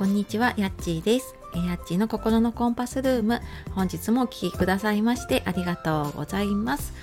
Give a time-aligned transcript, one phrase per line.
[0.00, 1.34] こんにちは、やっちーです。
[1.54, 3.38] やっちーの心のコンパスルーム。
[3.74, 6.94] 本日もお聴きくださいましてありがとうございます。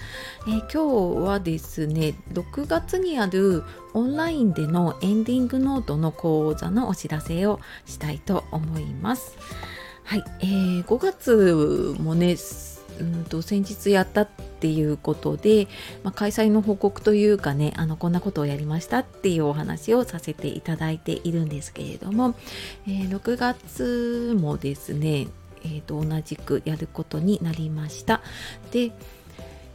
[0.47, 3.63] えー、今日はですね、6月にある
[3.93, 9.37] オンラインでのエンディングノートの講座のお知らせをしたいと思います。
[10.03, 12.35] はい、えー、5月もね、
[12.99, 14.27] うんと先日やったっ
[14.59, 15.67] ていうことで、
[16.03, 22.35] まあ、開催の報告というかねあのこんなことをやりましたっていうお話をさせていただいているんですけれども、
[22.87, 25.27] えー、6月もですね、
[25.63, 28.21] えー、と同じくやることになりました。
[28.71, 28.91] で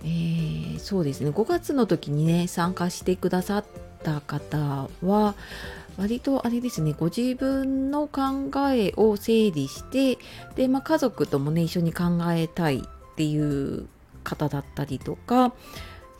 [0.05, 3.64] えー、そうですね5月の時にね参加してくださっ
[4.02, 5.36] た方は
[5.97, 10.19] 割とあれですねご自分の考えを整理して
[10.56, 13.87] で、まあ、家族ともね一緒に考えたいっていう
[14.25, 15.53] 方だったりとか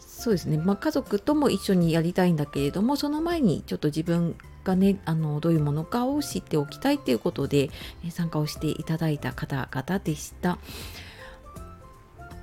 [0.01, 7.71] そうですね、まあ、家族とも一緒にやりたいんだけれどもその前にちょっと自分がねあのどういうものかを知っておきたいということで
[8.11, 10.59] 参加をしていただいた方々でした。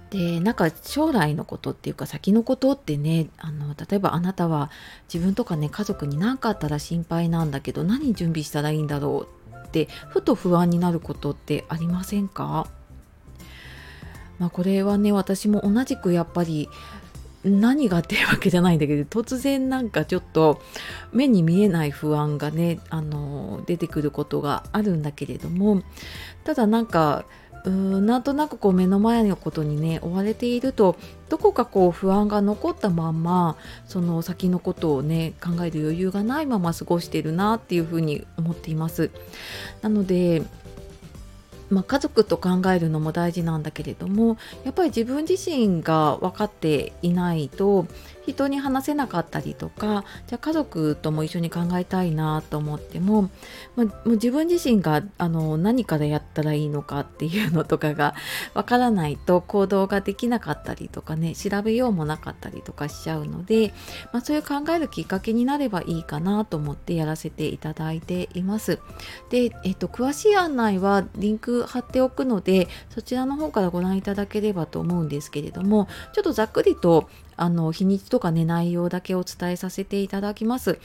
[0.09, 4.71] でなんか将来のことっていうか先のことってねあの例えばあなたは
[5.13, 12.67] 自分とかね家族に何かあったら心配なんだけど何準備したらいいんだろうってふと不安になることってありませんか？
[14.39, 16.69] まあ、これはね私も同じくやっぱり
[17.43, 20.61] 何がっていうわけじゃないんだけど突然なんかちょっと
[21.13, 25.81] 目に見えない不安がねあの出てくることがあるんだけれども
[26.43, 27.23] ただなんか
[27.65, 30.97] うーんなんとなくこう目の前のことにね追われていると
[31.29, 39.11] どこかこう不安が残ったまんまその先のことをね考える余裕がないまま過ごしてるなっていうふうに思っています。
[39.81, 40.43] なので
[41.69, 47.85] まあ、家族と考えるのも大事なんだけれどもやっぱり自分自身が分かっていないと
[48.29, 53.23] 人に話せなかったりとかじゃ家族とも一緒に考えたいなと思っても,、
[53.75, 58.15] まあ、もう自分自身があの何からやったらいいのかっていうのとかが
[58.53, 63.73] わからないと行動ができなかったりとかね調べようもなかったりとかしちゃうので、
[64.13, 68.79] まあ、そういう考えるきっかけになればいいかなと思ってやらせていただいています。
[69.29, 80.79] で、えっと、詳しい案内はリンク貼っておくのでそちらの方からご覧いただければと思うんですけれどもちょっとざっくりとあの日にちとかね内容だけお伝えさせていただきます。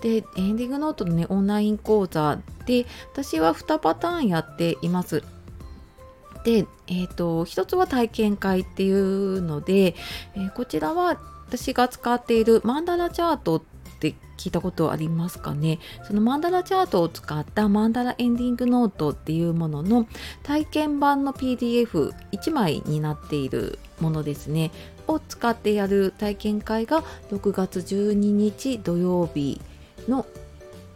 [0.00, 5.22] でエンディングノートのねオンライン講座で私は2パターンやっています。
[6.44, 9.94] で、えーと、1つは体験会っていうので、
[10.34, 13.62] えー、こちらは私が使っているマンダラチャートっ
[13.98, 15.80] って聞いたことありますかね。
[16.06, 20.06] そのマンダラチャートを使ったマンダラエンディングノートっていうものの
[20.44, 24.70] 体験版の PDF1 枚になっているものですね。
[25.08, 29.60] を使ってやる体験会が6月12日土曜日
[30.06, 30.26] の、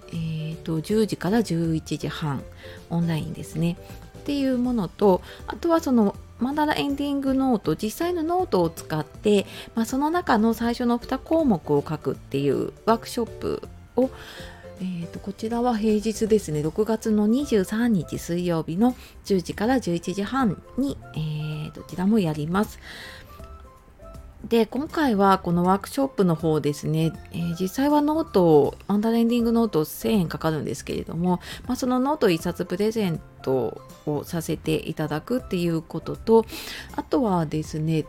[0.09, 2.43] えーと、10時から11時半
[2.91, 3.77] オンラインですね。
[4.19, 13.63] っていうものとあとはそのマンダラエンディングノート実際のノートを使って、まあ、その中の最初の2項目を書くっていうワークショップ
[13.97, 14.11] を
[14.81, 22.81] えーと、こちらは平日ですね6月の23日水曜日の10時から11時半に、えー、どちらもやります。
[24.49, 36.45] で今回はこのワークショップの方ですね、えー、実際はノートマンダラエンディングノート1000円かかるんですけれども、まあ、そのノート1冊プレゼントをさせていただくっていうことと
[36.97, 38.05] あとはですね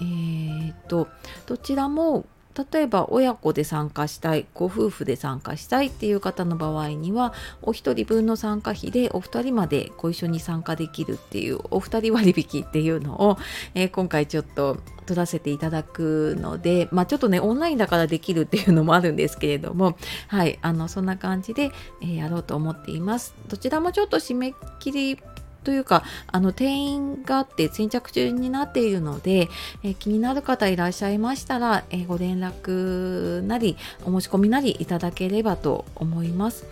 [0.00, 1.08] えーと
[1.46, 2.26] どちらも
[2.72, 7.32] 例えば親子で参加したいご夫婦で参加したいっていう方の場合には
[7.62, 13.38] お一人分の参加費でお二人までご一緒に参加できるっていうお二人割引っていうのを、
[13.74, 19.96] えー、今回ちょっと取らせていただくのでまあちょっとねオンラインだからできるっていうのもあるんですけれども
[20.28, 21.70] はいあのそんな感じで、
[22.02, 23.34] えー、やろうと思っています。
[23.48, 25.18] どちらもちょっと締め切り
[25.64, 29.48] というかあの定員があって先着中になっているので、
[29.82, 36.64] えー、気になる方いらっしゃいましたら、えー、ご連絡なりお申し込みなりいただければと思います。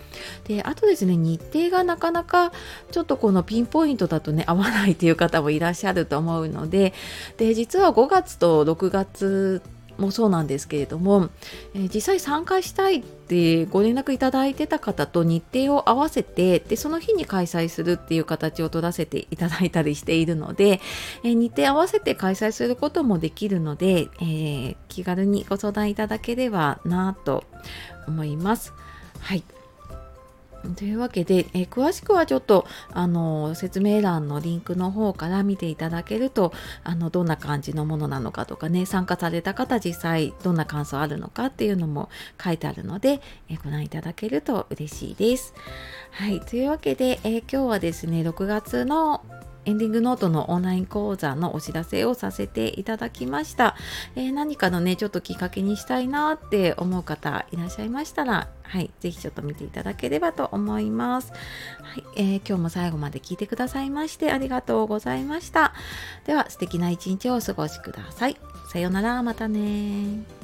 [0.44, 2.52] であとですね日程がなかなか
[2.90, 6.94] ちょっとこのピンポイントだとね合わないという方もいらっしゃると思うので
[7.36, 9.62] で実は5月と6月
[9.98, 11.30] もそうなんですけれども、
[11.74, 20.80] えー、実際参加したいってご連絡いただいてた方と日程を合わせてでその日に開催するっていう形を取らせていただいたりしているので、
[21.22, 27.44] えー、日程合わせて開催することもできるので、えー、気軽にご相談いただければなと
[28.06, 28.72] 思います。
[29.20, 29.42] はい
[30.76, 42.08] というわけで、え、詳しくはちょっとあの説明欄のリンクの方から見ていただけるとあのどんな感じのものなのかとかね参加された方実際どんな感想あるのかっていうのも
[42.42, 45.54] 書いてあるので、え、ご覧いただけると嬉しいです。
[46.12, 49.24] はい、というわけで、え、今日はですね6月の
[49.66, 53.76] エンディングノートのオンライン講座のお知らせをさせていただきました。
[54.14, 61.32] えー、何かのね、ちょっときっかけにしたいなって思う方いらっしゃいましたら、はい、ぜひちょっと見ていただければと思います。
[61.82, 65.74] はい、えー、今日も最後まで聞いてくださいましてありがとうございました。
[66.24, 68.36] では、素敵な一日をお過ごしください。
[68.72, 70.35] さようなら、またね